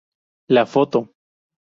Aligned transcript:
La 0.57 0.63
foto. 0.71 1.01